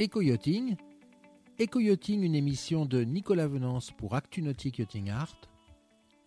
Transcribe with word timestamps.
Éco-yachting. 0.00 0.74
Une 2.08 2.34
émission 2.34 2.84
de 2.84 3.04
Nicolas 3.04 3.46
Venance 3.46 3.92
pour 3.92 4.16
ActuNautique 4.16 4.78
Yachting 4.78 5.08
Art. 5.08 5.40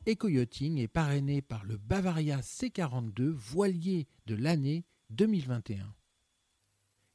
Éco-yachting 0.05 0.77
est 0.77 0.87
parrainé 0.87 1.41
par 1.41 1.65
le 1.65 1.75
Bavaria 1.75 2.39
C42 2.39 3.27
voilier 3.27 4.07
de 4.25 4.35
l'année 4.35 4.85
2021. 5.09 5.93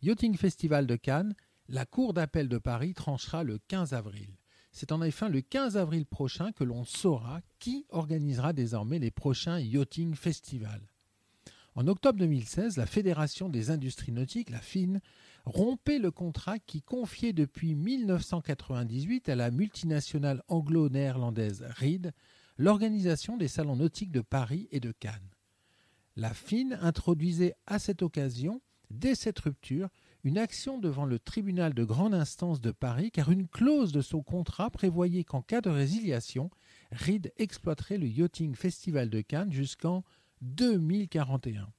Yachting 0.03 0.37
Festival 0.37 0.87
de 0.87 0.96
Cannes, 0.96 1.35
la 1.69 1.87
Cour 1.87 2.12
d'appel 2.12 2.51
de 2.51 2.59
Paris 2.59 2.93
tranchera 2.93 3.45
le 3.45 3.59
15 3.69 3.95
avril. 3.95 4.37
C'est 4.73 4.93
en 4.93 5.00
effet 5.00 5.30
le 5.30 5.41
15 5.41 5.79
avril 5.79 6.05
prochain 6.05 6.53
que 6.53 6.64
l'on 6.64 6.84
saura 6.84 7.41
qui 7.61 7.87
organisera 7.89 8.53
désormais 8.53 8.98
les 8.98 9.11
prochains 9.11 9.59
Yachting 9.59 10.14
Festivals. 10.14 10.93
En 11.75 11.86
octobre 11.86 12.18
2016, 12.18 12.76
la 12.76 12.85
Fédération 12.85 13.49
des 13.49 13.71
industries 13.71 14.13
nautiques, 14.13 14.50
la 14.50 14.61
FIN, 14.61 15.00
rompait 15.46 15.99
le 15.99 16.11
contrat 16.11 16.58
qui 16.58 16.82
confiait 16.82 17.32
depuis 17.32 17.75
1998 17.75 19.30
à 19.30 19.36
la 19.36 19.50
multinationale 19.50 20.43
anglo-néerlandaise 20.49 21.64
Reed 21.79 22.13
l'organisation 22.58 23.39
des 23.39 23.49
salons 23.49 23.77
nautiques 23.77 24.13
de 24.13 24.21
Paris 24.21 24.68
et 24.71 24.80
de 24.80 24.93
Cannes. 24.93 25.30
La 26.14 26.35
FIN 26.35 26.72
introduisait 26.82 27.54
à 27.66 27.79
cette 27.79 28.02
occasion, 28.02 28.61
dès 28.91 29.14
cette 29.14 29.41
rupture, 29.41 29.89
une 30.25 30.36
action 30.36 30.79
devant 30.79 31.07
le 31.07 31.18
tribunal 31.18 31.72
de 31.72 31.85
grande 31.85 32.14
instance 32.14 32.61
de 32.61 32.70
Paris 32.70 33.11
car 33.11 33.30
une 33.30 33.48
clause 33.48 33.92
de 33.92 34.02
son 34.02 34.22
contrat 34.22 34.69
prévoyait 34.69 35.25
qu'en 35.25 35.41
cas 35.41 35.62
de 35.62 35.70
résiliation, 35.70 36.50
Reed 36.92 37.33
exploiterait 37.39 37.97
le 37.97 38.06
Yachting 38.06 38.55
Festival 38.55 39.08
de 39.08 39.22
Cannes 39.22 39.52
jusqu'en 39.52 40.05
2041. 40.42 41.73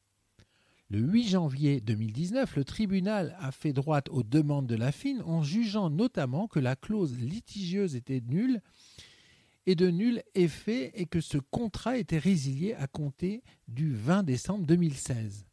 Le 0.90 1.00
8 1.00 1.28
janvier 1.28 1.82
2019, 1.82 2.56
le 2.56 2.64
tribunal 2.64 3.36
a 3.40 3.52
fait 3.52 3.74
droite 3.74 4.10
aux 4.10 4.24
demandes 4.24 4.68
de 4.68 4.76
la 4.76 4.92
FIN 4.92 5.22
en 5.26 5.44
jugeant 5.44 5.90
notamment 5.90 6.48
que 6.48 6.60
la 6.60 6.76
clause 6.76 7.18
litigieuse 7.18 7.96
était 7.96 8.22
nulle 8.28 8.62
et 9.66 9.76
de 9.76 9.90
nul 9.90 10.22
effet 10.36 10.92
et 10.96 11.06
que 11.06 11.22
ce 11.22 11.38
contrat 11.38 11.98
était 11.98 12.18
résilié 12.18 12.74
à 12.76 12.88
compter 12.88 13.44
du 13.68 13.94
20 13.94 14.24
décembre 14.24 14.66
2016. 14.66 15.46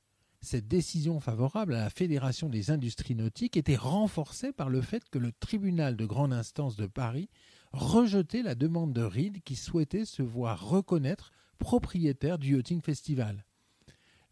Cette 0.42 0.68
décision 0.68 1.20
favorable 1.20 1.74
à 1.74 1.82
la 1.84 1.90
Fédération 1.90 2.48
des 2.48 2.70
industries 2.70 3.14
nautiques 3.14 3.56
était 3.56 3.76
renforcée 3.76 4.52
par 4.52 4.70
le 4.70 4.80
fait 4.80 5.08
que 5.10 5.18
le 5.18 5.32
tribunal 5.32 5.96
de 5.96 6.06
grande 6.06 6.32
instance 6.32 6.76
de 6.76 6.86
Paris 6.86 7.28
rejetait 7.72 8.42
la 8.42 8.54
demande 8.54 8.92
de 8.92 9.02
Reed 9.02 9.42
qui 9.42 9.54
souhaitait 9.54 10.06
se 10.06 10.22
voir 10.22 10.66
reconnaître 10.66 11.30
propriétaire 11.60 12.38
du 12.38 12.56
Yachting 12.56 12.80
Festival. 12.80 13.44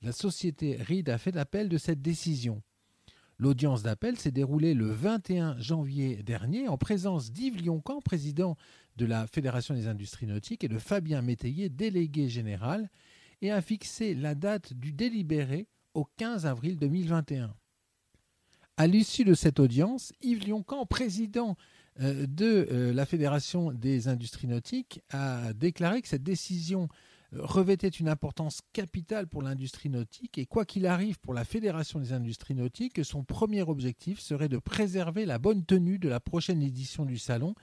La 0.03 0.11
société 0.11 0.77
Reed 0.77 1.09
a 1.09 1.19
fait 1.19 1.37
appel 1.37 1.69
de 1.69 1.79
cette 1.79 2.03
décision. 2.03 2.63
L'audience 3.39 3.85
d'appel 3.85 4.19
s'est 4.19 4.33
déroulée 4.33 4.75
le 4.75 4.91
21 4.91 5.57
janvier 5.61 6.17
dernier 6.25 6.67
en 6.67 6.77
présence 6.77 7.31
d'Yves 7.31 7.65
Lioncan, 7.65 8.01
président 8.01 8.57
de 8.97 9.07
la 9.07 9.29
Fédération 9.29 9.75
des 9.75 9.87
industries 9.87 10.27
nautiques, 10.27 10.65
et 10.65 10.69
de 10.69 10.79
Fabien 10.79 11.23
Métayer, 11.23 11.69
délégué 11.69 12.29
général, 12.29 12.91
et 13.43 13.53
a 13.53 13.63
fixé 13.63 14.15
la 14.15 14.35
date 14.35 14.73
du 14.73 14.93
délibéré 14.93 15.69
au 15.95 16.05
15 16.17 16.47
avril 16.47 16.77
2021. 16.79 17.55
À 18.77 18.87
l'issue 18.87 19.25
de 19.25 19.35
cette 19.35 19.61
audience, 19.61 20.13
Yves 20.21 20.49
Lioncan, 20.49 20.87
président 20.87 21.57
euh, 22.01 22.27
de 22.27 22.69
euh, 22.71 22.93
la 22.93 23.07
Fédération 23.07 23.73
des 23.73 24.09
industries 24.09 24.49
nautiques, 24.49 25.01
a 25.11 25.53
déclaré 25.53 26.03
que 26.03 26.09
cette 26.09 26.23
décision 26.23 26.89
revêtait 27.33 27.89
une 27.89 28.09
importance 28.09 28.61
capitale 28.73 29.27
pour 29.27 29.43
l'industrie 29.43 29.91
nautique 29.91 30.39
et 30.39 30.47
quoi 30.47 30.65
qu'il 30.65 30.87
arrive 30.87 31.19
pour 31.21 31.35
la 31.35 31.45
Fédération 31.45 31.99
des 31.99 32.13
industries 32.13 32.55
nautiques, 32.55 33.05
son 33.05 33.23
premier 33.23 33.63
objectif 33.63 34.21
serait 34.21 34.49
de 34.49 34.59
préserver 34.59 35.27
la 35.27 35.39
bonne 35.39 35.65
tenue 35.65 35.99
de 35.99 36.09
la 36.09 36.21
prochaine 36.21 36.63
édition 36.63 37.05
du 37.05 37.19
salon 37.19 37.55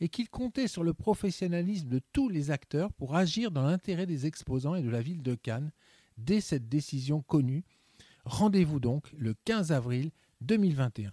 et 0.00 0.08
qu'il 0.08 0.28
comptait 0.28 0.68
sur 0.68 0.82
le 0.82 0.92
professionnalisme 0.92 1.88
de 1.88 2.00
tous 2.12 2.28
les 2.28 2.50
acteurs 2.50 2.92
pour 2.92 3.16
agir 3.16 3.50
dans 3.50 3.62
l'intérêt 3.62 4.06
des 4.06 4.26
exposants 4.26 4.74
et 4.74 4.82
de 4.82 4.90
la 4.90 5.00
ville 5.00 5.22
de 5.22 5.34
Cannes 5.34 5.72
dès 6.18 6.40
cette 6.40 6.68
décision 6.68 7.22
connue. 7.22 7.64
Rendez-vous 8.24 8.80
donc 8.80 9.10
le 9.16 9.34
15 9.44 9.72
avril 9.72 10.10
2021. 10.40 11.12